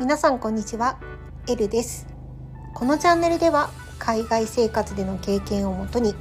[0.00, 0.98] 皆さんこんにちは。
[1.48, 2.08] エルです。
[2.74, 3.70] このチャンネルでは
[4.00, 6.16] 海外生活での経験をもとに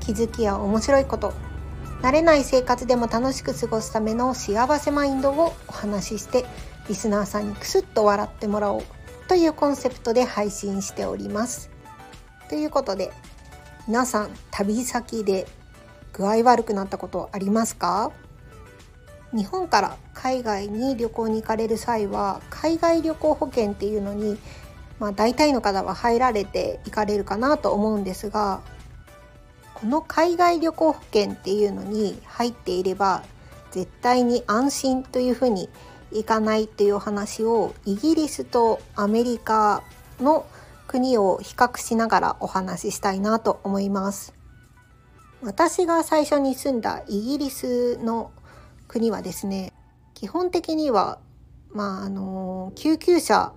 [0.00, 1.32] 気づきや面白いこと
[2.02, 6.44] 慣れない生活でも楽しく過ごすための幸せマインドをお話しして
[6.88, 8.82] リスナーさんにクスッと笑ってもらおう
[9.28, 11.70] というコンセプトで配信しております。
[12.48, 13.12] ということで
[13.86, 15.46] 皆さん旅先で
[16.12, 18.12] 具合悪くなったことありますか？
[19.32, 24.36] 日本から海外に旅行に行かれる際は海外旅行保険っていうのに、
[24.98, 28.60] まあ、大体の方は入られて行かれるかなと思うんですが
[29.74, 33.22] この海外旅行保険っていうのに入っていれば
[33.70, 35.68] 絶対に安心というふうに
[36.10, 39.84] いかないっていうお話をイギリスとアメリカ
[40.20, 40.44] の
[40.88, 44.39] 国を比較しながらお話ししたいなと思います。
[45.42, 48.30] 私が最初に住んだイギリスの
[48.88, 49.72] 国はですね
[50.14, 51.18] 基本的には
[51.72, 53.52] まああの救急車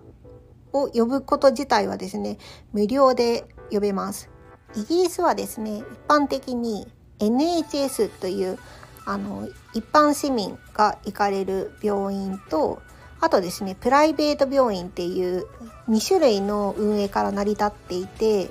[0.71, 2.37] を呼ぶこと自体はですね
[2.71, 4.29] 無料で呼べます。
[4.75, 6.87] イギリスはですね一般的に
[7.19, 8.57] NHS という
[9.05, 12.81] あの一般市民が行かれる病院と
[13.19, 15.45] あとですねプライベート病院っていう
[15.89, 18.49] 2種類の運営から成り立っていて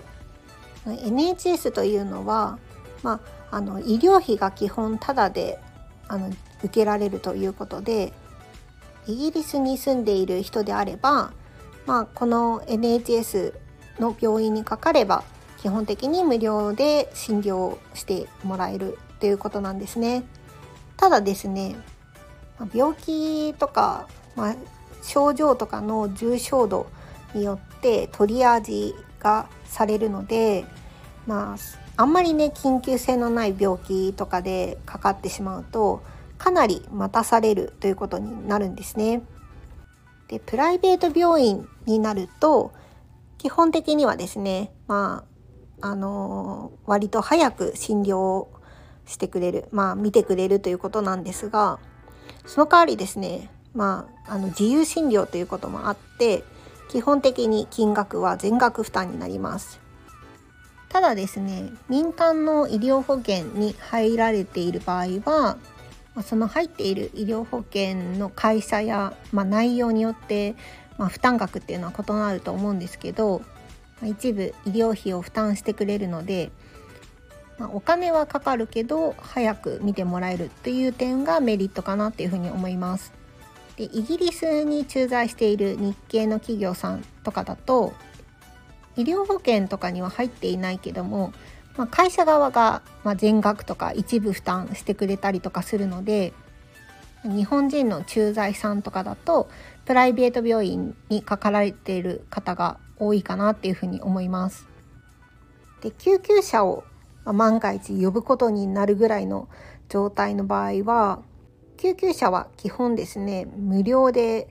[0.87, 2.59] NHS というのは、
[3.03, 5.59] まあ、あの医療費が基本タダで
[6.09, 8.13] あの受けられるということで
[9.07, 11.33] イギリスに住んでいる人であれば、
[11.87, 13.55] まあ、この NHS
[13.99, 15.25] の病院にかかれば
[15.59, 20.25] 基本的に無料で診療してもらえるということなんですね。
[20.97, 21.77] ただですね
[22.73, 24.57] 病気とか、まあ、
[25.03, 26.87] 症状とかの重症度
[27.35, 30.65] によってトリアージがされるので
[31.27, 31.57] まあ
[32.03, 36.03] あんまりね緊急性のない病気とかでかかってしまうと
[36.37, 39.23] かなり待たされるということになるんですね。
[40.27, 42.73] でプライベート病院になると
[43.39, 45.25] 基本的にはですねま
[45.81, 48.53] ああの割と早く診療を
[49.07, 51.79] してくれるまあ見てくれるということなんですが
[52.47, 56.43] その代わりですねまああの自由診療ということもあって
[56.91, 59.82] 基本的に金額は全額負担になります。
[60.93, 65.57] ただですね民間の医療保険に入られている場合は
[66.23, 70.55] その入っている医療保険の会社や、まあ、内容によって、
[70.99, 73.41] まあ、負担額っていうのは異なると思うんですけど
[74.05, 76.51] 一部医療費を負担してくれるので、
[77.59, 83.15] まあ、お金はかかるけど早く見てもらえるという点がメリットかなっていうふうに思います。
[83.77, 87.95] でイギリスに駐在している日系の企業さんとかだと
[88.97, 91.33] 医療保険とかには入っていないけども、
[91.77, 92.83] まあ、会社側が
[93.17, 96.33] 全額とか一部負担してくれたりとかするので
[97.25, 99.49] 日本人の駐在さんとかだと
[99.85, 104.69] プライベート病院にかかられている方が多いかなっていうふうに思います。
[105.81, 106.85] で救急車を
[107.25, 109.49] 万が一呼ぶことになるぐらいの
[109.89, 111.23] 状態の場合は
[111.77, 114.49] 救急車は基本ですね無料で、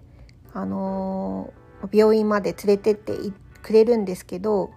[0.54, 3.14] あのー、病院まで連れてって
[3.62, 4.72] くれるんですけど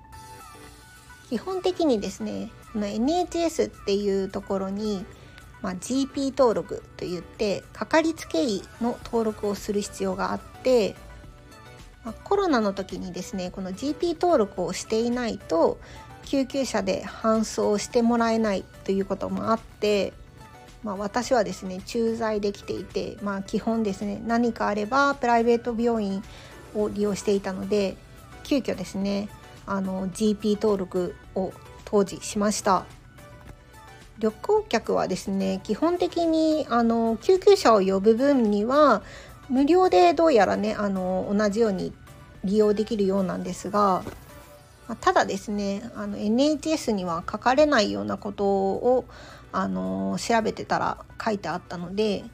[1.29, 5.05] 基本的にですね NHS っていうところに、
[5.63, 10.95] まあ、GP 登録といってかかりつけ医の登録をする必要があって、
[12.05, 15.79] まあ、コロナの時にですねこの GP 登録をしていないと
[16.25, 20.13] 救急車で搬送してもらえないということもあって、
[20.83, 26.23] まあ、私はですね駐在できていて、まあ、基本ですね何かあればプライベート病院
[26.75, 27.97] を利用していたので
[28.45, 29.29] 急遽ですね
[29.67, 31.53] あの GP 登録を
[31.85, 32.87] 当時しました。
[34.19, 39.03] 旅行客はですね基本的にあの救急車を呼ぶ分には
[39.49, 41.93] 無料でどうやらねあの同じように
[42.45, 44.05] 利用できるようなんですが
[45.01, 49.05] ただですねあの NHS には書かれないようなことを
[49.51, 52.25] あの調べてたら書いてあったので、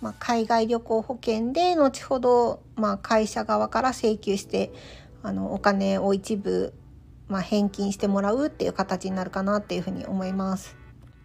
[0.00, 4.70] まあ、海外旅行保険で後ほど、まあ、会社側から請求して
[5.28, 6.72] あのお金を一部、
[7.28, 10.74] まあ、返金してもらうっていう形になるかなっていうふうに思います。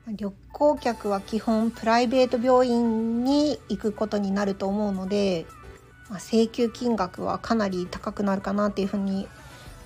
[0.08, 5.46] 旅行客は基本プライベート病院に行くことになると思うので、
[6.10, 9.30] まあ、請求金額はかなり高くなるかなっていうふうに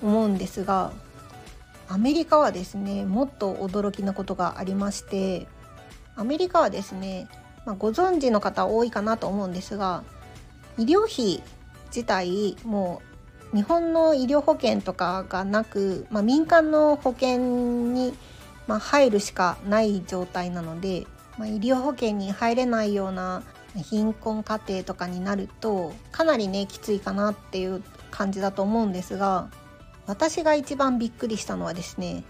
[0.02, 0.92] 思うんですが
[1.88, 5.48] アメリカはですねもっと驚きなことがありまして
[6.16, 7.30] アメリカはですね、
[7.68, 10.04] まあ、ご存知の方多いかなと思うんですが
[10.80, 11.44] 医療費
[11.90, 13.04] 自体も
[13.54, 17.38] 日本の医療保険とかがなく、まあ、民間の保険
[17.94, 18.14] に、
[18.68, 21.08] まあ、入るしかない状態なので
[21.38, 23.44] まあ、医療保険に入れないような
[23.76, 29.50] 貧困家庭とかになるとかなりねきついかなっていう感じだと思うんですが
[30.08, 32.24] 私が一番びっくりしたのはですね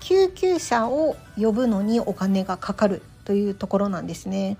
[0.00, 4.58] 救急車を呼ぶのにお金がかかるというところなんですね。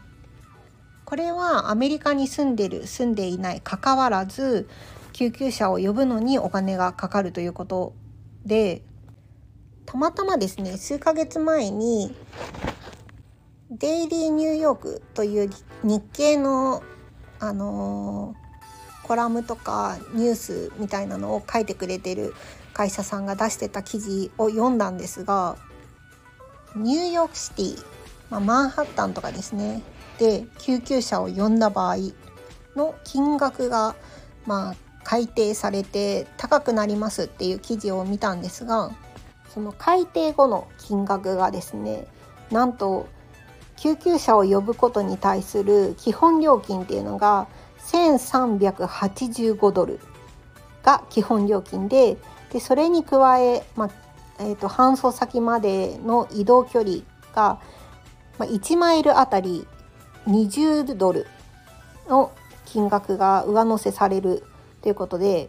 [1.04, 4.68] これはアメリカに住んでる住んでいないかかわらず
[5.12, 7.94] 救急車を呼ぶのにお金がかかるということ
[8.44, 8.82] で
[9.86, 12.14] たまたまですね数ヶ月前に
[13.70, 15.50] デイリーニューヨークという
[15.82, 16.82] 日系の
[17.40, 22.34] あのー、コラムとかニュースみたいなのを書いてくれてる
[22.72, 25.56] 会社さんが出してた記事を読んだんですが
[26.76, 27.84] ニューヨークシティ、
[28.30, 29.82] まあ、マンハッタンとかですね。
[30.18, 31.96] で救急車を呼んだ場合
[32.76, 33.96] の金額が
[34.46, 38.92] まあ改定されて高くなりますっていう記事を見たんですが
[39.48, 42.06] その改定後の金額がですね
[42.50, 43.08] なんと
[43.76, 47.48] 救急車を呼ぶことに対する基本料金っていうのが
[47.80, 49.98] 1385ドル
[50.82, 52.16] が基本料金で
[52.52, 53.90] でそれに加え、まあ
[54.38, 56.98] えーと、搬送先までの移動距離
[57.34, 57.60] が、
[58.38, 59.66] まあ、1マイルあたり
[60.26, 61.26] 20ドル
[62.08, 62.32] の
[62.66, 64.44] 金額が上乗せされる
[64.82, 65.48] ということで、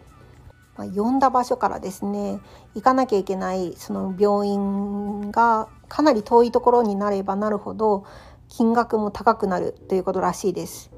[0.78, 2.40] まあ、呼んだ場所からですね
[2.76, 8.06] 行かなきゃいけないその病院がかなり遠いところになればなるほど
[8.50, 10.92] 金額も高くなるということらしいです。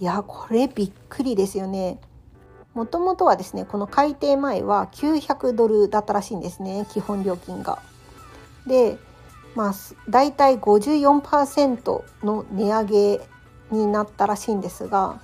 [0.00, 2.00] いやこれびっくりですよね。
[2.72, 7.78] もともとはですねこの改定前は900ドルだったらしいんですね基本料金が。
[8.66, 8.98] で
[9.54, 9.74] まあ
[10.08, 13.20] 大体54%の値上げ
[13.70, 15.20] になったらしいんですが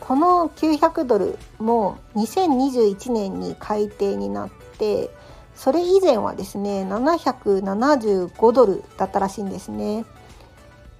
[0.00, 5.10] この900ドルも2021年に改定になって
[5.54, 10.04] それ以前はですね775ドルだったらしいんですね。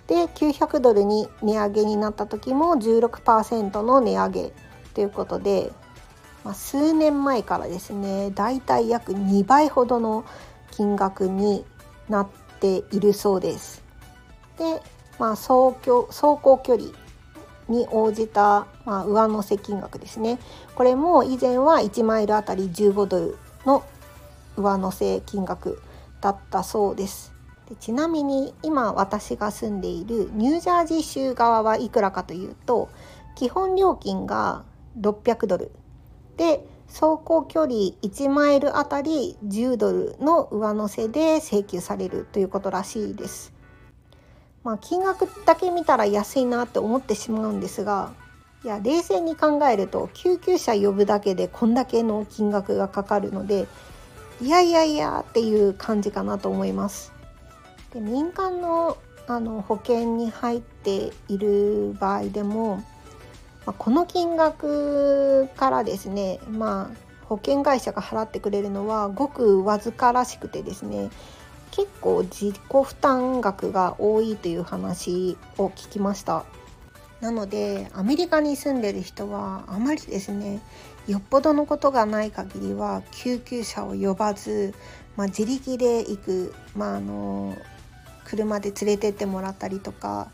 [0.06, 4.52] で900ドルに値上げになった時も16%の値上げ
[4.92, 5.72] ということで、
[6.44, 10.24] まあ、数年前からですねだいたい約2倍ほどの
[10.72, 11.64] 金額に
[12.08, 12.28] なっ
[12.60, 13.82] ているそうです。
[14.58, 14.82] で、
[15.18, 16.90] まあ、走行走行距離
[17.70, 20.38] に応じた、まあ、上乗せ金額ですね。
[20.74, 23.84] これも以前は1マイルあたり15ドルの
[24.56, 25.80] 上乗せ金額
[26.20, 27.32] だったそうです。
[27.68, 32.88] でちなみに今私が住んでいるニュージャージー州側はいくらかというと
[33.36, 34.64] 基本料金が
[35.00, 35.70] 600ドル。
[36.36, 43.52] で走行距離1マイルあたり10ドルの上乗せで請求されるということらしいです。
[44.62, 48.12] まあ、金額だけ見たら安いなって思ってしまうんですが
[48.62, 53.66] いや冷静に考えると救急車呼ぶだけでこんだけの金額がかかるので
[54.42, 57.12] いやいやいやっていう感じかなと思います。
[57.92, 58.96] で民間の
[59.26, 62.76] あの保険に入っている場合でも、
[63.64, 71.10] まあ、この金額からですねまあ保険会社が払ってくれるのはごくわずからしくてですね
[71.70, 76.44] 結構自己負担額が多いという話を聞きました。
[77.20, 80.60] なのでアメリカに住んでる人はあまりですね
[81.06, 84.74] よっぽどのことがない限りは救急車を呼ばず、
[85.16, 87.56] まあ、自力で行く、まあ、あの
[88.24, 90.30] 車で連れてってもらったりとか、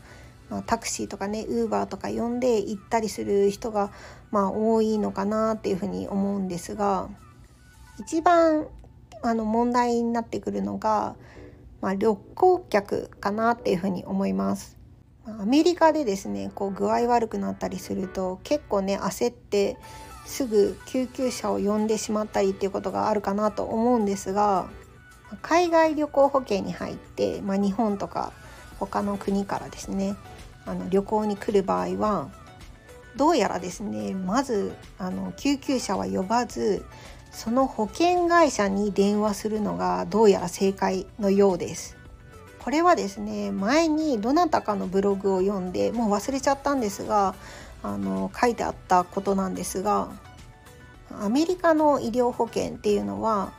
[0.49, 3.91] まあ、タクシーとかねウーバーとか呼んで行ったりする人が、
[4.31, 7.09] まあ、多いのかなっていうふうに思うんですが
[7.99, 8.67] 一番
[9.21, 11.15] あの問題になってくるのが、
[11.81, 14.77] まあ、旅行客かなっていうふうに思います。
[15.25, 19.77] アメリカでですねこう具合悪くなったりすると結構ね焦って
[20.25, 24.69] すぐ救急車を呼んでしまったりっていうことがあるかなと思うんですが
[25.41, 28.31] 海外旅行保険に入って、まあ、日本とか
[28.79, 30.15] 他の国からですね
[30.65, 32.29] あの旅行に来る場合は
[33.17, 36.85] どうやらですねまずあの救急車は呼ばず
[37.31, 41.97] その保険会社に電話するのがどうやら正解のようです。
[42.67, 47.33] これはですね前にどなたかのブログを読んでもう忘れちゃったんですが
[47.81, 50.09] あの書いてあったことなんですが
[51.21, 53.53] アメリカの医療保険っていうのは、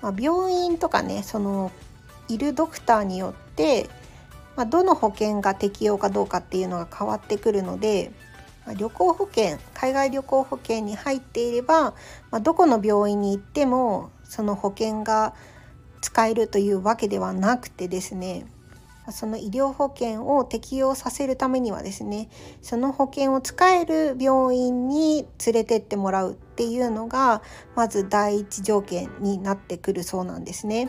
[0.00, 1.72] まあ、病院とかねその
[2.28, 3.88] いるドクターによって、
[4.54, 8.12] まあ、どの保険が適用かどうかっていうのが変わってくるので
[8.72, 11.94] 旅行保険海外旅行保険に入っていれば、
[12.30, 15.34] ま、どこの病院に行ってもその保険が
[16.00, 18.46] 使えるというわけではなくてですね
[19.10, 22.30] その医療保険を適用させるためにはですね
[22.62, 27.42] その保険を使える病院に連れてってもらうっていうのが
[27.76, 30.88] まず第一条件になってくるそうなんですね。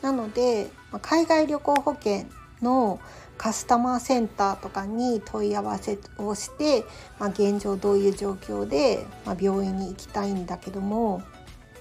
[0.00, 0.70] なので
[1.02, 2.24] 海外旅行保険
[2.62, 3.00] の
[3.38, 6.84] カスタマーセンターとかに問い合わせをして、
[7.18, 11.22] まあ、現状どういう状況で、まあ、病院に行きたいんだけども、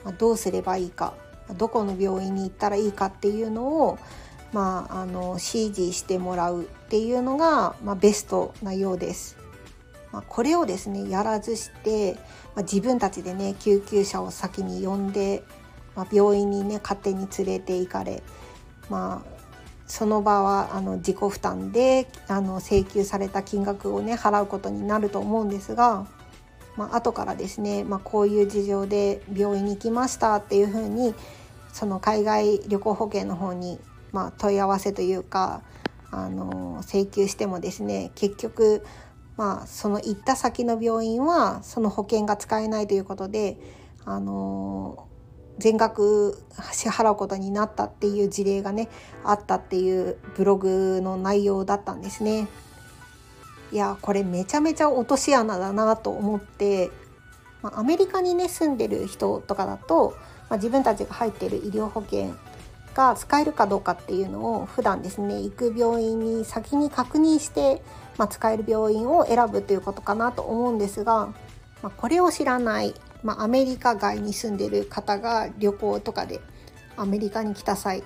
[0.05, 1.13] まあ、どうすればいいか
[1.55, 3.97] どこの病院に行ったらいいかっていうのを、
[4.53, 9.37] まあ、あの指示してもらうっていうのが、まあ、ベストなようです。
[10.11, 12.13] まあ、これをですねやらずして、
[12.55, 15.43] まあ、自分たちでね救急車を先に呼んで、
[15.95, 18.23] まあ、病院にね勝手に連れて行かれ、
[18.89, 19.46] まあ、
[19.87, 26.05] その場はあの自己負担であの請求された金額をね払うことになると思うんですが、
[26.75, 31.15] まあ後からですね、まあ、こういう事情で病院に行きましたっていうふうに
[31.71, 33.79] その海外旅行保険の方に、
[34.11, 35.61] まあ、問い合わせというか
[36.11, 38.85] あの請求してもですね結局
[39.37, 43.57] まあその行った先の病院はその保険が使えないということで
[44.05, 45.07] あの
[45.57, 46.37] 全額
[46.71, 48.89] 支払うことになったっていう事例がね
[49.23, 52.47] あったっていうブログの内容だったんですね。
[53.71, 56.89] いやこれめちゃめちゃ落とし穴だなと思って、
[57.61, 60.15] まあ、アメリカにね住んでる人とかだと、
[60.49, 62.33] まあ、自分たちが入ってる医療保険
[62.93, 67.81] が使えるかどうかっていうのを普段ですね行く病院に先に確認して、
[68.17, 71.27] まあ、使える病院を選ぶということかなと思うんですが、
[71.83, 72.93] まあ、これを知らない
[73.23, 76.39] まあ、アメリカ外に住んでる方が旅行とかで
[76.95, 78.03] アメリカに来た際、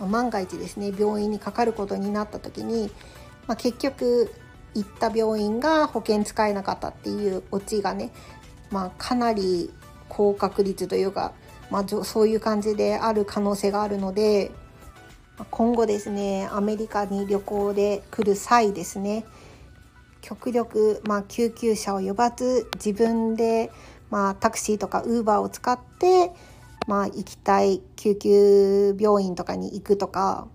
[0.00, 2.90] まあ、万が一ですね病院にかかることになった時に、
[3.46, 4.32] まあ、結局
[4.74, 8.12] 行った病院が保険使えなかったっていうオチがね、
[8.70, 9.70] まあ、かなり
[10.08, 11.32] 高確率というか、
[11.70, 14.52] まあ、そういう感じである可能性があるので
[15.50, 19.24] 今後ですねアメリカに旅行で来る際ですね
[20.22, 23.70] 極力、まあ、救急車を呼ばず自分で
[24.10, 26.32] まあ、タクシーとかウーバーを使って、
[26.86, 30.48] まあ、行きたい救急病院とかに行くとか、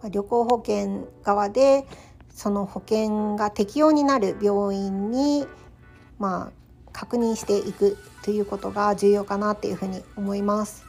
[0.00, 1.86] まあ、旅行保険側で
[2.30, 5.46] その保険が適用になる病院に、
[6.18, 10.88] まあ、確認していくということが重要かなっていうふうに思います。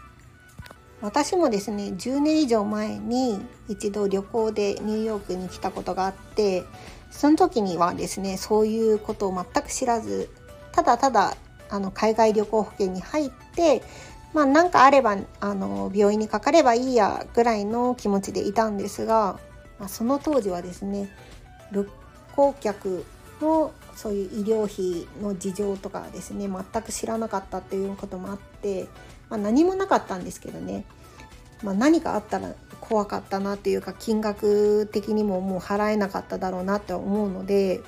[1.01, 6.65] 私もですね10年以上前に一度旅行でニューヨークに来たことがあって
[7.09, 10.29] その時にはですねそういうことを全く知らず
[10.73, 11.37] ただただ
[11.69, 13.81] あの海外旅行保険に入って
[14.33, 19.39] まあ何かあればあの病院にかかればいいやぐらいの気持ちでいたんですが、
[19.79, 21.09] まあ、その当時はですね
[21.71, 21.85] 旅
[22.35, 23.05] 行客
[23.41, 28.87] のそういう医療費の事情とかですね全く知らなかったっていうこともあって、
[29.29, 30.85] まあ、何もなかったんですけどね、
[31.63, 37.81] まあ、何かあったら怖かったなっていうか金額的にももう払えなかっただろうなって思うので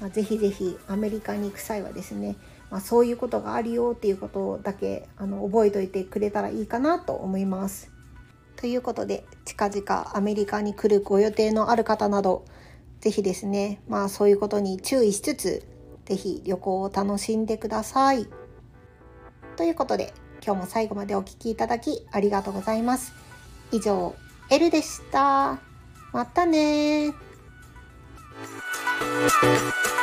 [0.00, 2.36] まあ、ぜひぜひアメリカに行く際はですね、
[2.70, 7.90] まあ、そういうことがあるよっていうことだけあの覚えておいてくれたらいいかなと思います。
[8.56, 12.44] ということで近々アメリカに来るご予定のある方など
[13.00, 15.66] 是非ですねまあそういうことに注意しつつ
[16.06, 18.26] 是非旅行を楽しんでください。
[19.56, 20.12] ということで
[20.44, 23.12] 今日も最後までお聴きいただきありがとうございます。
[23.72, 24.14] 以上、
[24.50, 25.58] エルでした。
[26.12, 27.25] またね
[29.18, 29.95] Thank you.